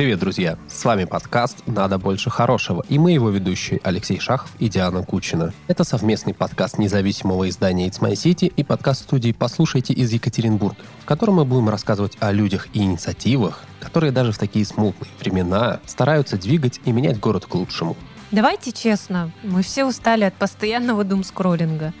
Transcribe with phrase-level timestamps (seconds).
[0.00, 0.56] Привет, друзья!
[0.66, 5.52] С вами подкаст «Надо больше хорошего» и мы его ведущие Алексей Шахов и Диана Кучина.
[5.68, 11.04] Это совместный подкаст независимого издания It's My City и подкаст студии «Послушайте» из Екатеринбурга, в
[11.04, 16.38] котором мы будем рассказывать о людях и инициативах, которые даже в такие смутные времена стараются
[16.38, 17.94] двигать и менять город к лучшему.
[18.30, 21.92] Давайте честно, мы все устали от постоянного думскроллинга.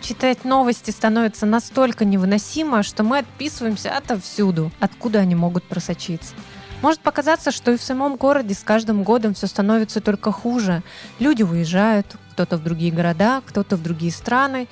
[0.00, 6.34] Читать новости становится настолько невыносимо, что мы отписываемся отовсюду, откуда они могут просочиться.
[6.84, 10.82] Может показаться, что и в самом городе с каждым годом все становится только хуже.
[11.18, 14.68] Люди уезжают, кто-то в другие города, кто-то в другие страны.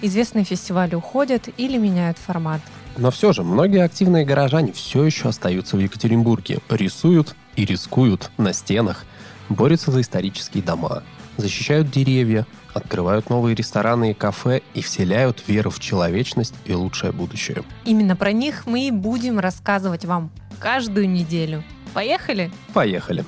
[0.00, 2.60] Известные фестивали уходят или меняют формат.
[2.96, 8.52] Но все же, многие активные горожане все еще остаются в Екатеринбурге, рисуют и рискуют на
[8.52, 9.04] стенах,
[9.48, 11.02] борются за исторические дома,
[11.36, 17.64] защищают деревья, открывают новые рестораны и кафе и вселяют веру в человечность и лучшее будущее.
[17.84, 20.30] Именно про них мы и будем рассказывать вам
[20.60, 21.62] каждую неделю.
[21.94, 22.50] Поехали?
[22.74, 23.24] Поехали.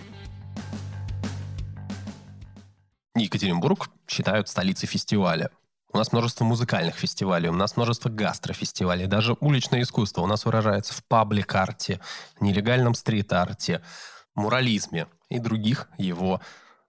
[3.15, 5.51] Екатеринбург считают столицей фестиваля.
[5.93, 10.93] У нас множество музыкальных фестивалей, у нас множество гастрофестивалей, даже уличное искусство у нас выражается
[10.93, 12.01] в паблик-арте,
[12.41, 13.83] нелегальном стрит-арте,
[14.35, 16.43] мурализме и других его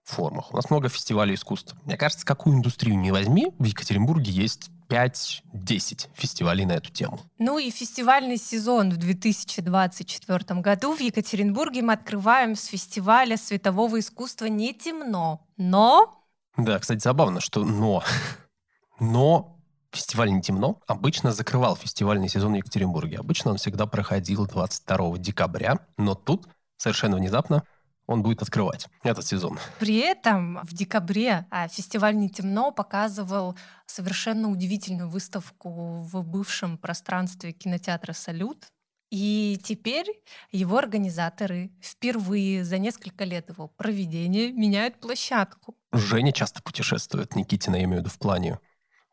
[0.04, 0.52] формах.
[0.52, 1.74] У нас много фестивалей искусств.
[1.84, 7.20] Мне кажется, какую индустрию не возьми, в Екатеринбурге есть 5-10 фестивалей на эту тему.
[7.38, 14.46] Ну и фестивальный сезон в 2024 году в Екатеринбурге мы открываем с фестиваля светового искусства
[14.46, 15.46] «Не темно».
[15.56, 16.24] Но...
[16.56, 18.02] Да, кстати, забавно, что «но».
[19.00, 19.56] Но
[19.92, 23.18] фестиваль «Не темно» обычно закрывал фестивальный сезон в Екатеринбурге.
[23.18, 27.64] Обычно он всегда проходил 22 декабря, но тут совершенно внезапно
[28.10, 29.58] он будет открывать этот сезон.
[29.78, 37.52] При этом в декабре а, фестиваль «Не темно» показывал совершенно удивительную выставку в бывшем пространстве
[37.52, 38.66] кинотеатра «Салют».
[39.10, 40.06] И теперь
[40.52, 45.76] его организаторы впервые за несколько лет его проведения меняют площадку.
[45.92, 48.58] Женя часто путешествует, Никитина, я имею в виду в плане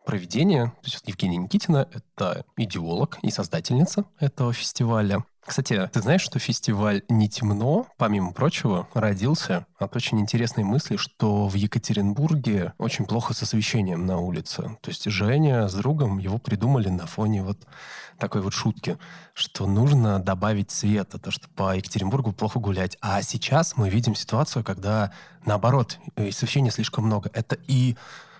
[0.06, 0.68] проведения.
[0.68, 5.24] То есть Евгения Никитина— это идеолог и создательница этого фестиваля.
[5.48, 11.48] Кстати, ты знаешь, что фестиваль «Не темно», помимо прочего, родился от очень интересной мысли, что
[11.48, 14.64] в Екатеринбурге очень плохо с освещением на улице.
[14.82, 17.60] То есть Женя с другом его придумали на фоне вот
[18.20, 18.98] такой вот шутки,
[19.34, 22.98] что нужно добавить света, то что по Екатеринбургу плохо гулять.
[23.00, 25.14] А сейчас мы видим ситуацию, когда
[25.46, 27.32] наоборот, освещения слишком много.
[27.34, 27.96] Это и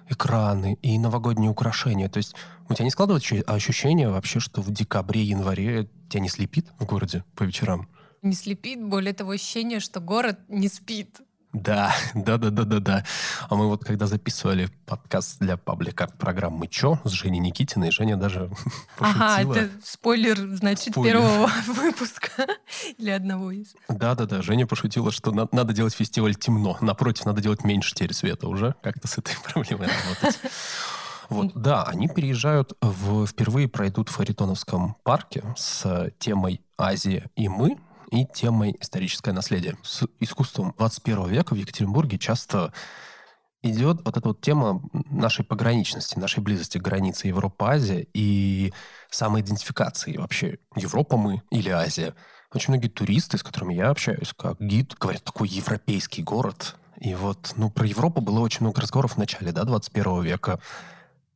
[0.10, 2.10] экраны и новогодние украшения.
[2.10, 2.36] То есть
[2.70, 7.44] у тебя не складывается ощущение вообще, что в декабре-январе тебя не слепит в городе по
[7.44, 7.88] вечерам?
[8.22, 11.22] Не слепит, более того, ощущение, что город не спит.
[11.64, 13.04] Да, да, да, да, да, да.
[13.50, 18.52] А мы вот когда записывали подкаст для паблика программы «Чё» с Женей Никитиной, Женя даже.
[19.00, 21.14] Ага, это спойлер, значит, спойлер.
[21.14, 22.30] первого выпуска
[22.98, 23.74] или одного из.
[23.90, 24.42] Да, да, да.
[24.44, 26.78] Женя пошутила, что на- надо делать фестиваль темно.
[26.82, 28.76] Напротив, надо делать меньше теперь света уже.
[28.84, 30.40] Как-то с этой проблемой работать.
[31.30, 37.78] Вот, да, они переезжают, в, впервые пройдут в Харитоновском парке с темой «Азия и мы»,
[38.12, 39.78] и темой историческое наследие.
[39.84, 42.74] С искусством 21 века в Екатеринбурге часто
[43.64, 48.74] идет вот эта вот тема нашей пограничности, нашей близости к границе Европа-Азия и
[49.10, 50.60] самоидентификации вообще.
[50.76, 52.14] Европа мы или Азия.
[52.54, 56.76] Очень многие туристы, с которыми я общаюсь, как гид, говорят, такой европейский город.
[57.00, 60.60] И вот, ну, про Европу было очень много разговоров в начале, да, 21 века.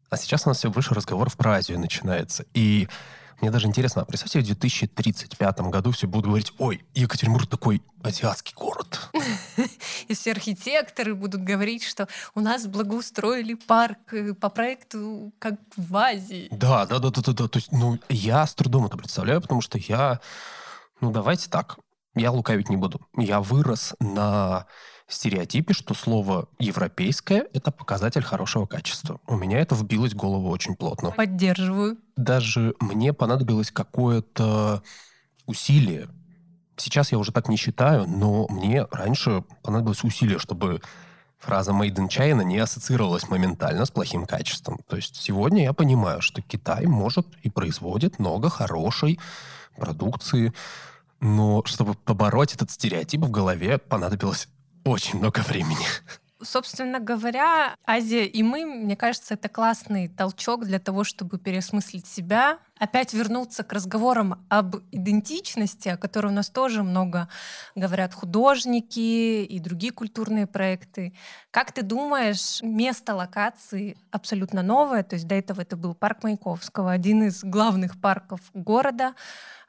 [0.09, 2.45] А сейчас у нас все больше разговоров про Азию начинается.
[2.53, 2.87] И
[3.41, 8.53] мне даже интересно, а представьте, в 2035 году все будут говорить, ой, Екатеринбург такой азиатский
[8.55, 9.09] город.
[10.07, 15.95] И все архитекторы будут говорить, что у нас благоустроили парк э, по проекту как в
[15.95, 16.47] Азии.
[16.51, 17.47] Да, да, да, да, да, да.
[17.47, 20.19] То есть, ну, я с трудом это представляю, потому что я,
[20.99, 21.77] ну, давайте так,
[22.15, 23.01] я лукавить не буду.
[23.17, 24.67] Я вырос на
[25.13, 29.19] стереотипе, что слово «европейское»— это показатель хорошего качества.
[29.27, 31.11] У меня это вбилось в голову очень плотно.
[31.11, 31.97] Поддерживаю.
[32.15, 34.83] Даже мне понадобилось какое-то
[35.45, 36.07] усилие.
[36.77, 40.81] Сейчас я уже так не считаю, но мне раньше понадобилось усилие, чтобы
[41.37, 44.79] фраза «made in China» не ассоциировалась моментально с плохим качеством.
[44.87, 49.19] То есть сегодня я понимаю, что Китай может и производит много хорошей
[49.75, 50.53] продукции,
[51.19, 54.47] но чтобы побороть этот стереотип в голове, понадобилось
[54.83, 55.85] очень много времени.
[56.41, 62.57] Собственно говоря, Азия и мы, мне кажется, это классный толчок для того, чтобы переосмыслить себя.
[62.81, 67.29] Опять вернуться к разговорам об идентичности, о которой у нас тоже много
[67.75, 71.13] говорят художники и другие культурные проекты.
[71.51, 76.91] Как ты думаешь, место локации абсолютно новое, то есть до этого это был парк Маяковского,
[76.91, 79.13] один из главных парков города,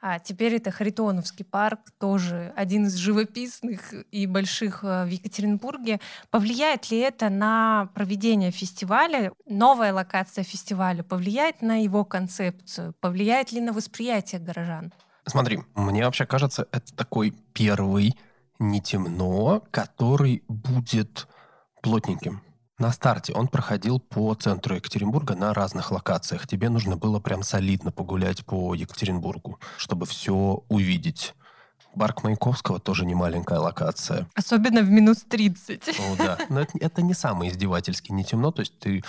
[0.05, 6.01] а теперь это Харитоновский парк, тоже один из живописных и больших э, в Екатеринбурге.
[6.29, 9.31] Повлияет ли это на проведение фестиваля?
[9.47, 12.93] Новая локация фестиваля повлияет на его концепцию?
[13.03, 14.93] Повлияет ли на восприятие горожан?
[15.25, 18.17] Смотри, мне вообще кажется, это такой первый
[18.59, 21.27] не темно, который будет
[21.81, 22.41] плотненьким.
[22.79, 26.47] На старте он проходил по центру Екатеринбурга на разных локациях.
[26.47, 31.35] Тебе нужно было прям солидно погулять по Екатеринбургу, чтобы все увидеть.
[31.95, 34.27] Барк Маяковского тоже не маленькая локация.
[34.35, 35.99] Особенно в минус 30.
[35.99, 36.37] О, да.
[36.49, 38.51] Но это, это не самый издевательский не темно.
[38.51, 39.03] То есть ты,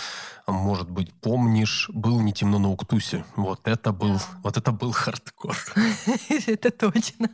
[0.47, 3.25] может быть, помнишь, был не темно на Уктусе.
[3.37, 5.57] Вот это был, вот это был хардкор.
[6.47, 7.31] Это точно.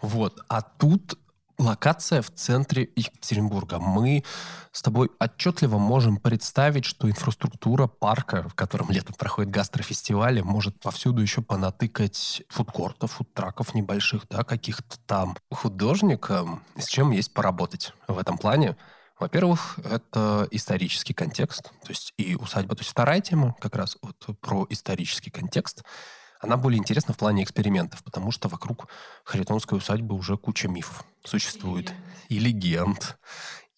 [0.00, 0.40] Вот.
[0.48, 1.18] А тут
[1.60, 3.78] локация в центре Екатеринбурга.
[3.78, 4.24] Мы
[4.72, 11.20] с тобой отчетливо можем представить, что инфраструктура парка, в котором летом проходит гастрофестивали, может повсюду
[11.20, 15.36] еще понатыкать фудкортов, фудтраков небольших, да, каких-то там.
[15.50, 18.76] Художникам с чем есть поработать в этом плане.
[19.18, 22.74] Во-первых, это исторический контекст, то есть и усадьба.
[22.74, 25.84] То есть вторая тема как раз вот про исторический контекст–
[26.40, 28.88] она более интересна в плане экспериментов, потому что вокруг
[29.24, 31.92] Харитонской усадьбы уже куча мифов существует.
[32.28, 33.18] И легенд,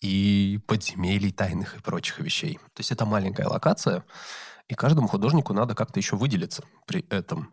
[0.00, 2.58] и подземелий тайных и прочих вещей.
[2.74, 4.04] То есть это маленькая локация,
[4.68, 7.52] и каждому художнику надо как-то еще выделиться при этом.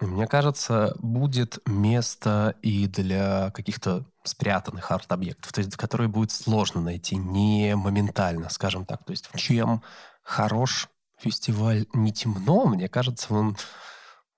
[0.00, 7.16] Мне кажется, будет место и для каких-то спрятанных арт-объектов, то есть которые будет сложно найти,
[7.16, 9.04] не моментально, скажем так.
[9.04, 9.82] То есть чем
[10.22, 10.88] хорош
[11.18, 13.56] фестиваль не темно, мне кажется, он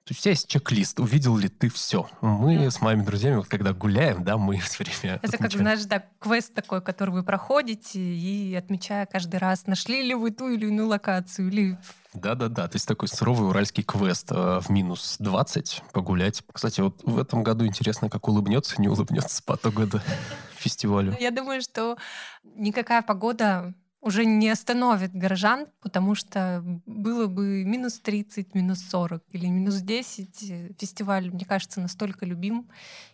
[0.05, 2.07] то есть у тебя есть чек-лист, увидел ли ты все.
[2.21, 2.71] Мы да.
[2.71, 5.43] с моими друзьями, вот когда гуляем, да, мы все время Это отмечаем.
[5.43, 10.31] как, знаешь, да, квест такой, который вы проходите, и отмечая каждый раз, нашли ли вы
[10.31, 11.79] ту или иную локацию, или...
[12.13, 16.43] Да-да-да, то есть такой суровый уральский квест э, в минус 20 погулять.
[16.53, 20.03] Кстати, вот в этом году интересно, как улыбнется, не улыбнется по года
[20.59, 21.17] фестивалю.
[21.19, 21.97] Я думаю, что
[22.43, 23.73] никакая погода
[24.05, 30.51] уже не остановит горожан, потому что было бы минус 30, минус 40 или минус 10.
[30.51, 32.69] Э, фестиваль, мне кажется, настолько любим.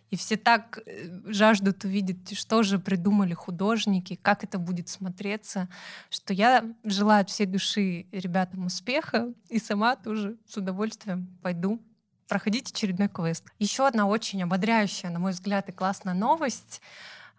[0.09, 5.69] И все так э, жаждут увидеть, что же придумали художники, как это будет смотреться,
[6.09, 11.81] что я желаю от всей души ребятам успеха и сама тоже с удовольствием пойду
[12.27, 13.45] проходить очередной квест.
[13.59, 16.81] Еще одна очень ободряющая, на мой взгляд, и классная новость—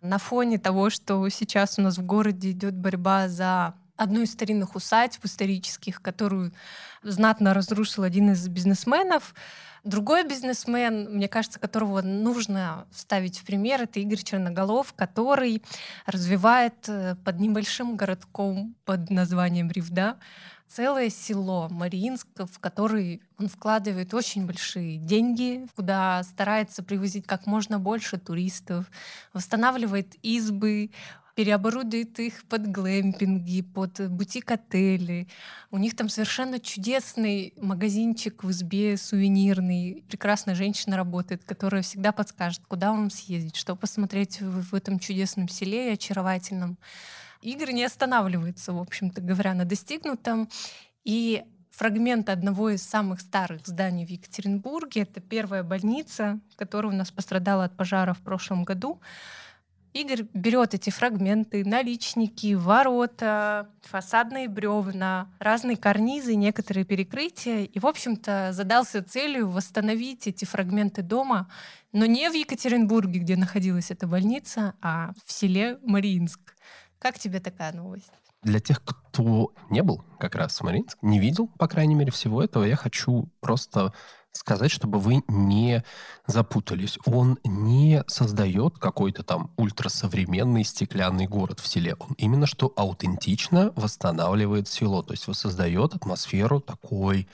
[0.03, 4.75] на фоне того, что сейчас у нас в городе идет борьба за одну из старинных
[4.75, 6.53] усадьб исторических, которую
[7.03, 9.35] знатно разрушил один из бизнесменов.
[9.85, 15.63] Другой бизнесмен, мне кажется, которого нужно ставить в пример, это Игорь Черноголов, который
[16.07, 20.19] развивает э, под небольшим городком под названием Ривда
[20.75, 27.79] целое село Мариинск, в который он вкладывает очень большие деньги, куда старается привозить как можно
[27.79, 28.91] больше туристов,
[29.33, 30.91] восстанавливает избы,
[31.35, 35.29] переоборудует их под глэмпинги, под бутик-отели.
[35.71, 40.05] У них там совершенно чудесный магазинчик в избе сувенирный.
[40.09, 45.91] Прекрасная женщина работает, которая всегда подскажет, куда вам съездить, что посмотреть в, этом чудесном селе
[45.91, 46.79] и очаровательном.
[47.43, 50.49] Игорь не останавливается, в общем-то говоря, на достигнутом.
[51.05, 55.03] И фрагмент одного из самых старых зданий в Екатеринбурге.
[55.03, 59.01] Это первая больница, которая у нас пострадала от пожара в прошлом году.
[59.93, 67.65] Игорь берет эти фрагменты, наличники, ворота, фасадные бревна, разные карнизы, некоторые перекрытия.
[67.65, 71.51] И, в общем-то, задался целью восстановить эти фрагменты дома,
[71.93, 76.52] но не в Екатеринбурге, где находилась эта больница, а в селе Мариинск.
[77.03, 78.13] Как тебе такая новость?
[78.45, 82.41] Для тех, кто не был как раз в Мариинск, не видел, по крайней мере, всего
[82.41, 83.93] этого, я хочу просто
[84.31, 85.83] сказать, чтобы вы не
[86.29, 87.01] запутались.
[87.05, 91.97] Он не создает какой-то там ультрасовременный стеклянный город в селе.
[91.99, 95.03] Он именно что аутентично восстанавливает село.
[95.03, 97.27] То есть воссоздает атмосферу такой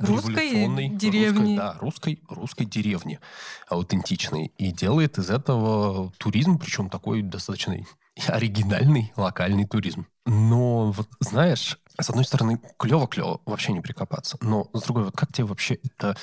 [0.00, 0.50] русской
[0.96, 1.56] деревни.
[1.56, 3.20] Русской, да, русской, русской деревни
[3.68, 4.52] аутентичной.
[4.58, 7.80] И делает из этого туризм, причем такой достаточно
[8.28, 10.06] оригинальный локальный туризм.
[10.26, 14.38] Но вот знаешь, с одной стороны, клево-клево, вообще не прикопаться.
[14.40, 16.16] Но с другой, вот как тебе вообще это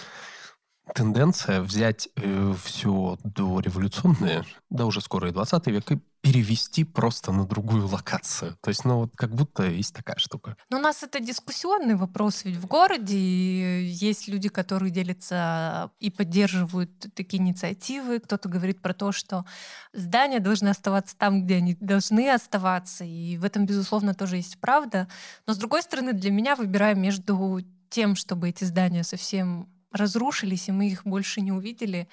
[0.93, 7.45] тенденция взять э, все дореволюционное, да уже скоро и 20 век, и перевести просто на
[7.45, 8.57] другую локацию.
[8.61, 10.57] То есть, ну вот как будто есть такая штука.
[10.69, 16.91] Но у нас это дискуссионный вопрос, ведь в городе есть люди, которые делятся и поддерживают
[17.15, 18.19] такие инициативы.
[18.19, 19.45] Кто-то говорит про то, что
[19.93, 25.07] здания должны оставаться там, где они должны оставаться, и в этом, безусловно, тоже есть правда.
[25.47, 30.71] Но, с другой стороны, для меня, выбирая между тем, чтобы эти здания совсем разрушились, и
[30.71, 32.07] мы их больше не увидели,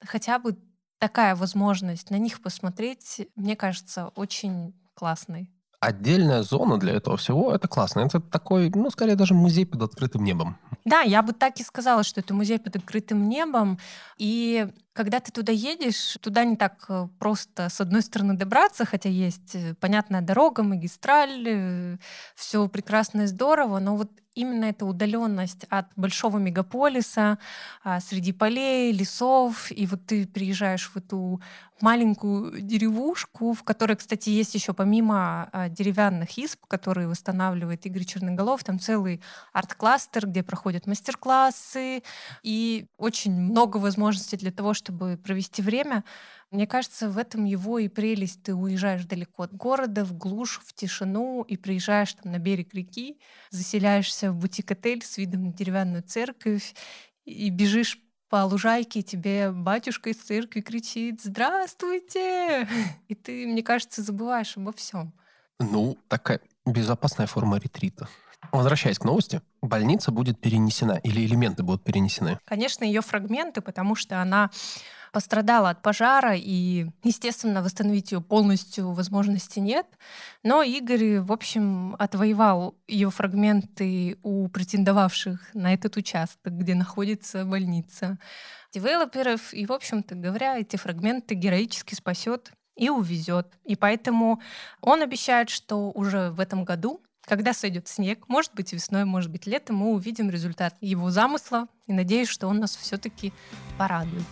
[0.00, 0.56] хотя бы
[0.98, 5.50] такая возможность на них посмотреть, мне кажется, очень классной.
[5.80, 8.00] Отдельная зона для этого всего, это классно.
[8.00, 10.56] Это такой, ну, скорее даже музей под открытым небом.
[10.84, 13.80] Да, я бы так и сказала, что это музей под открытым небом.
[14.16, 19.08] И когда ты туда едешь, туда не так э, просто с одной стороны добраться, хотя
[19.08, 21.98] есть э, понятная дорога, магистраль, э,
[22.36, 27.38] все прекрасно и здорово, но вот именно эта удаленность от большого мегаполиса,
[27.84, 31.40] а, среди полей, лесов, и вот ты приезжаешь в эту
[31.80, 38.64] маленькую деревушку, в которой, кстати, есть еще помимо а, деревянных исп, которые восстанавливает Игорь Черноголов,
[38.64, 39.20] там целый
[39.52, 42.02] арт-кластер, где проходят мастер-классы,
[42.42, 46.04] и очень много возможностей для того, чтобы провести время.
[46.52, 48.42] Мне кажется, в этом его и прелесть.
[48.42, 53.18] Ты уезжаешь далеко от города, в глушь, в тишину, и приезжаешь там на берег реки,
[53.48, 56.74] заселяешься в бутик-отель с видом на деревянную церковь,
[57.24, 62.68] и бежишь по лужайке, и тебе батюшка из церкви кричит «Здравствуйте!»
[63.08, 65.14] И ты, мне кажется, забываешь обо всем.
[65.58, 68.08] Ну, такая безопасная форма ретрита.
[68.50, 72.38] Возвращаясь к новости, больница будет перенесена или элементы будут перенесены?
[72.44, 74.50] Конечно, ее фрагменты, потому что она
[75.12, 79.86] пострадала от пожара, и, естественно, восстановить ее полностью возможности нет.
[80.42, 88.18] Но Игорь, в общем, отвоевал ее фрагменты у претендовавших на этот участок, где находится больница
[88.72, 89.52] девелоперов.
[89.52, 93.46] И, в общем-то говоря, эти фрагменты героически спасет и увезет.
[93.64, 94.40] И поэтому
[94.80, 99.46] он обещает, что уже в этом году когда сойдет снег, может быть весной, может быть
[99.46, 103.32] летом, мы увидим результат его замысла и надеюсь, что он нас все-таки
[103.78, 104.26] порадует.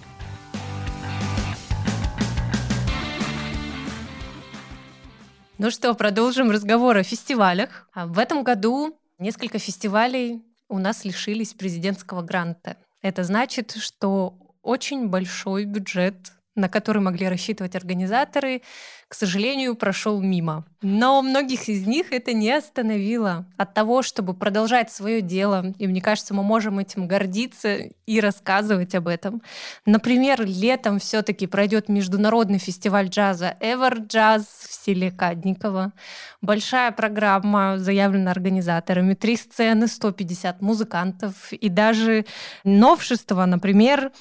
[5.62, 7.86] Ну что, продолжим разговор о фестивалях.
[7.92, 12.78] А в этом году несколько фестивалей у нас лишились президентского гранта.
[13.02, 18.62] Это значит, что очень большой бюджет на который могли рассчитывать организаторы,
[19.10, 20.64] к сожалению, прошел мимо.
[20.82, 25.74] Но многих из них это не остановило от того, чтобы продолжать свое дело.
[25.78, 29.42] И мне кажется, мы можем этим гордиться и рассказывать об этом.
[29.84, 35.92] Например, летом все-таки пройдет международный фестиваль джаза Ever Jazz в селе Кадниково.
[36.40, 39.14] Большая программа заявлена организаторами.
[39.14, 42.26] Три сцены, 150 музыкантов и даже
[42.62, 44.12] новшество, например,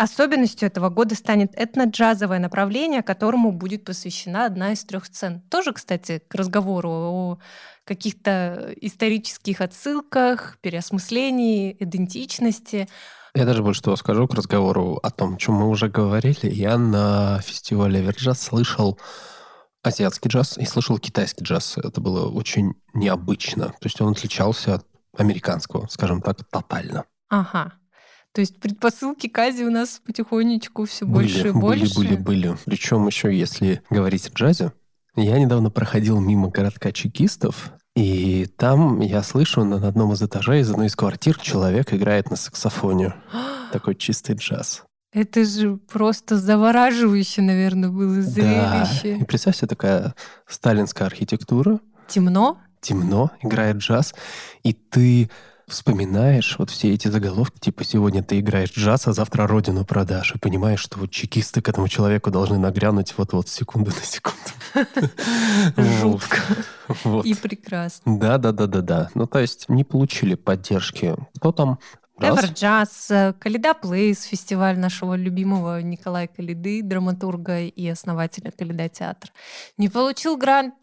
[0.00, 5.42] Особенностью этого года станет этно-джазовое направление, которому будет посвящена одна из трех сцен.
[5.50, 7.38] Тоже, кстати, к разговору о
[7.84, 12.88] каких-то исторических отсылках, переосмыслении, идентичности.
[13.34, 16.50] Я даже больше того скажу к разговору о том, о чем мы уже говорили.
[16.50, 18.98] Я на фестивале Верджаз слышал
[19.82, 21.76] азиатский джаз и слышал китайский джаз.
[21.76, 23.66] Это было очень необычно.
[23.66, 27.04] То есть он отличался от американского, скажем так, тотально.
[27.28, 27.74] Ага.
[28.32, 31.94] То есть предпосылки к Азии у нас потихонечку все были, больше и больше.
[31.96, 32.56] Были, были, были.
[32.64, 34.72] Причем еще, если говорить о джазе,
[35.16, 40.70] я недавно проходил мимо городка чекистов, и там я слышу на одном из этажей из
[40.70, 43.14] одной из квартир человек играет на саксофоне.
[43.72, 44.84] Такой чистый джаз.
[45.12, 49.16] Это же просто завораживающе, наверное, было зрелище.
[49.16, 49.22] Да.
[49.22, 50.14] И представь себе такая
[50.46, 51.80] сталинская архитектура.
[52.06, 52.58] Темно.
[52.80, 54.14] Темно, играет джаз,
[54.62, 55.28] и ты
[55.70, 60.38] вспоминаешь вот все эти заголовки, типа сегодня ты играешь джаз, а завтра родину продашь, и
[60.38, 64.90] понимаешь, что вот чекисты к этому человеку должны нагрянуть вот-вот секунду на секунду.
[66.00, 66.38] Жутко.
[67.24, 68.18] И прекрасно.
[68.18, 69.10] Да-да-да-да-да.
[69.14, 71.14] Ну, то есть не получили поддержки.
[71.36, 71.78] Кто там
[72.20, 79.32] Ever Jazz, Калида Плейс, фестиваль нашего любимого Николая Калиды, драматурга и основателя Калида театра.
[79.78, 80.74] Не получил грант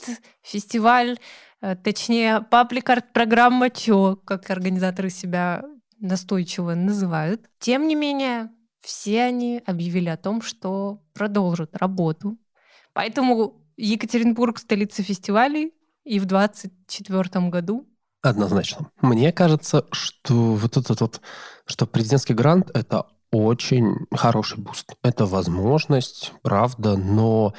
[0.41, 1.20] фестиваль Э,
[1.83, 5.63] точнее, паблик-арт программа ЧО, как организаторы себя
[5.99, 7.49] настойчиво называют.
[7.59, 8.49] Тем не менее,
[8.81, 12.37] все они объявили о том, что продолжат работу.
[12.93, 15.73] Поэтому Екатеринбург— столица фестивалей,
[16.03, 17.87] и в 2024 году
[18.21, 18.89] Однозначно.
[19.01, 21.21] Мне кажется, что вот этот вот,
[21.65, 24.95] что президентский грант— это очень хороший boost.
[25.03, 27.53] Это возможность, правда, но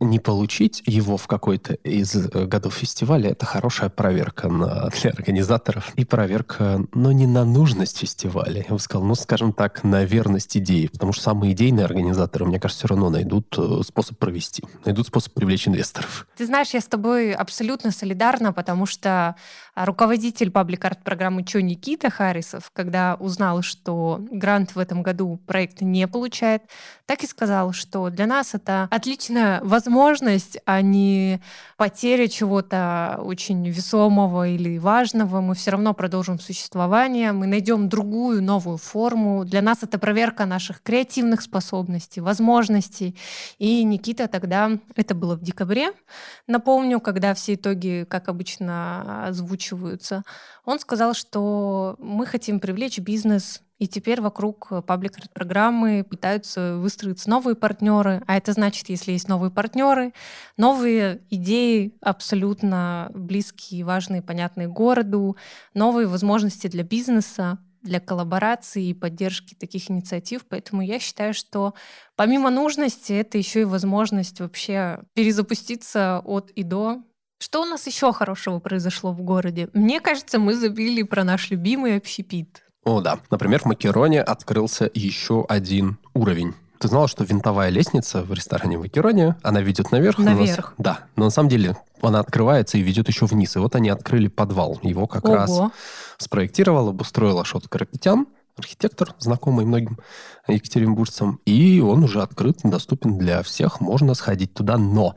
[0.00, 5.92] не получить его в какой-то из э, годов фестиваля, это хорошая проверка на, для организаторов
[5.96, 10.56] и проверка, но не на нужность фестиваля, я бы сказал, ну, скажем так, на верность
[10.56, 15.06] идеи, потому что самые идейные организаторы, мне кажется, все равно найдут э, способ провести, найдут
[15.06, 16.26] способ привлечь инвесторов.
[16.36, 19.34] Ты знаешь, я с тобой абсолютно солидарна, потому что
[19.74, 26.06] руководитель паблик-арт программы Чо Никита Харрисов, когда узнал, что грант в этом году проект не
[26.06, 26.62] получает,
[27.06, 31.40] так и сказал, что для нас это отличная возможность возможность, а не
[31.76, 35.40] потеря чего-то очень весомого или важного.
[35.40, 39.44] Мы все равно продолжим существование, мы найдем другую новую форму.
[39.44, 43.16] Для нас это проверка наших креативных способностей, возможностей.
[43.58, 45.92] И Никита тогда, это было в декабре,
[46.46, 50.22] напомню, когда все итоги, как обычно, озвучиваются,
[50.64, 57.54] он сказал, что мы хотим привлечь бизнес и теперь вокруг э, паблик-программы пытаются выстроиться новые
[57.54, 58.22] партнеры.
[58.26, 60.12] А это значит, если есть новые партнеры,
[60.56, 65.36] новые идеи абсолютно близкие, важные, понятные городу,
[65.74, 70.44] новые возможности для бизнеса, для коллаборации и поддержки таких инициатив.
[70.48, 71.74] Поэтому я считаю, что
[72.16, 77.02] помимо нужности, это еще и возможность вообще перезапуститься от и до.
[77.40, 79.70] Что у нас еще хорошего произошло в городе?
[79.72, 82.64] Мне кажется, мы забили про наш любимый общепит.
[82.88, 83.18] О, да.
[83.30, 86.54] Например, в Макероне открылся еще один уровень.
[86.78, 90.16] Ты знала, что винтовая лестница в ресторане в Макероне, она ведет наверх?
[90.16, 90.72] Наверх.
[90.78, 91.00] Но, да.
[91.14, 93.56] Но на самом деле она открывается и ведет еще вниз.
[93.56, 94.78] И вот они открыли подвал.
[94.82, 95.34] Его как Ого.
[95.34, 95.60] раз
[96.16, 98.26] спроектировал, обустроил Ашот Карапетян,
[98.56, 99.98] архитектор, знакомый многим
[100.46, 101.40] екатеринбуржцам.
[101.44, 103.82] И он уже открыт, доступен для всех.
[103.82, 104.78] Можно сходить туда.
[104.78, 105.14] Но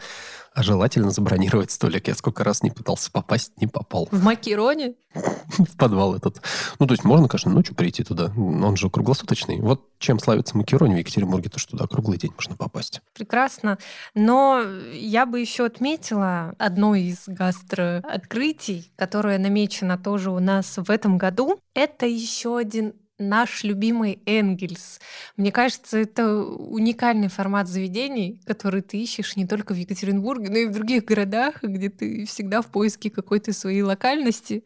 [0.53, 2.08] а желательно забронировать столик.
[2.08, 4.10] Я сколько раз не пытался попасть, не попал.
[4.12, 4.96] В Макероне?
[5.13, 6.41] В подвал этот.
[6.79, 8.31] Ну, то есть можно, конечно, ночью прийти туда.
[8.36, 9.62] Он же круглосуточный.
[9.62, 13.01] Вот чем славится Макероне в Екатеринбурге, то что туда круглый день можно попасть.
[13.13, 13.77] Прекрасно.
[14.13, 14.62] Но
[14.93, 21.62] я бы еще отметила одно из гастрооткрытий, которое намечено тоже у нас в этом году.
[21.74, 24.99] Это еще один наш любимый Энгельс.
[25.37, 30.65] Мне кажется, это уникальный формат заведений, который ты ищешь не только в Екатеринбурге, но и
[30.65, 34.63] в других городах, где ты всегда в поиске какой-то своей локальности.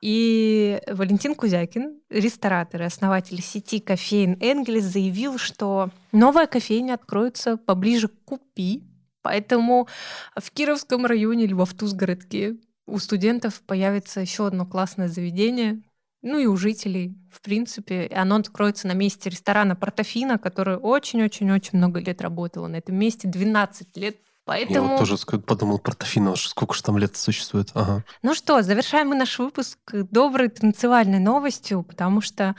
[0.00, 8.08] И Валентин Кузякин, ресторатор и основатель сети кофеин Энгельс, заявил, что новая кофейня откроется поближе
[8.08, 8.84] к Купи,
[9.22, 9.88] поэтому
[10.36, 15.82] в Кировском районе или во Втузгородке у студентов появится еще одно классное заведение,
[16.22, 18.10] ну и у жителей, в принципе.
[18.14, 23.96] Оно откроется на месте ресторана «Портофино», который очень-очень-очень много лет работало на этом месте, 12
[23.96, 24.16] лет.
[24.44, 24.74] Поэтому...
[24.74, 27.70] Я вот тоже подумал, Портофино, сколько же там лет существует.
[27.74, 28.02] Ага.
[28.22, 32.56] Ну что, завершаем мы наш выпуск доброй танцевальной новостью, потому что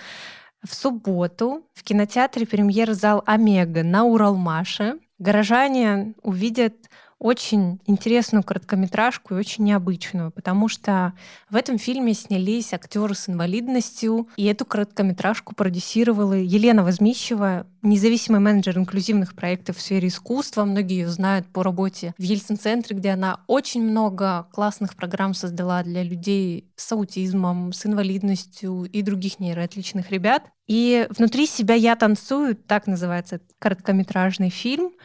[0.63, 6.75] в субботу в кинотеатре премьер зал «Омега» на Уралмаше горожане увидят
[7.19, 11.13] очень интересную короткометражку и очень необычную, потому что
[11.49, 18.77] в этом фильме снялись актеры с инвалидностью, и эту короткометражку продюсировала Елена Возмищева, независимый менеджер
[18.77, 20.63] инклюзивных проектов в сфере искусства.
[20.63, 26.03] Многие ее знают по работе в Ельцин-центре, где она очень много классных программ создала для
[26.03, 30.43] людей с аутизмом, с инвалидностью и других нейроотличных ребят.
[30.67, 34.91] И «Внутри себя я танцую»— так называется короткометражный фильм—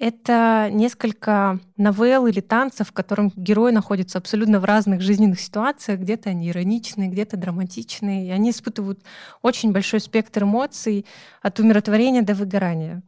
[0.00, 6.00] это несколько новелл или танцев, в котором герои находятся абсолютно в разных жизненных ситуациях.
[6.00, 8.26] Где-то они ироничные, где-то драматичные.
[8.26, 9.00] И они испытывают
[9.42, 11.04] очень большой спектр эмоций
[11.42, 13.02] от умиротворения до выгорания.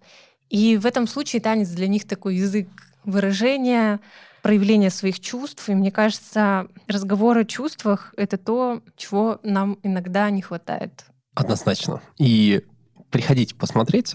[0.51, 2.69] И в этом случае танец для них такой язык
[3.05, 3.99] выражения,
[4.43, 5.67] проявления своих чувств.
[5.71, 11.07] И мне кажется, разговор о чувствах— это то, чего нам иногда не хватает.
[11.35, 12.03] Однозначно.
[12.19, 12.67] И
[13.09, 14.15] приходите посмотреть.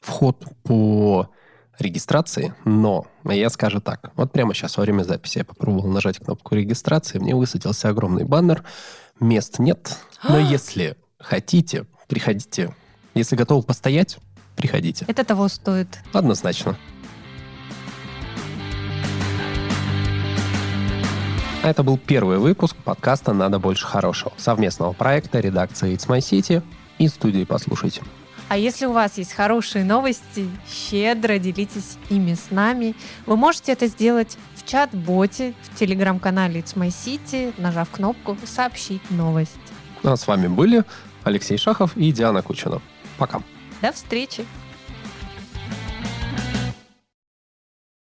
[0.00, 1.28] Вход по
[1.78, 4.12] регистрации, но я скажу так.
[4.16, 8.64] Вот прямо сейчас во время записи я попробовал нажать кнопку регистрации, мне высветился огромный баннер.
[9.20, 12.74] Мест нет, но если хотите, приходите.
[13.14, 14.18] Если готовы постоять,
[14.56, 15.04] приходите.
[15.08, 15.88] Это того стоит.
[16.12, 16.76] Однозначно.
[21.62, 26.62] А это был первый выпуск подкаста «Надо больше хорошего» совместного проекта редакции It's My City
[26.98, 28.02] и студии «Послушайте».
[28.48, 32.94] А если у вас есть хорошие новости, щедро делитесь ими с нами.
[33.26, 39.56] Вы можете это сделать в чат-боте в телеграм-канале It's My City, нажав кнопку «Сообщить новость».
[40.02, 40.84] А с вами были
[41.22, 42.82] Алексей Шахов и Диана Кучина.
[43.16, 43.40] Пока.
[43.80, 44.44] До встречи.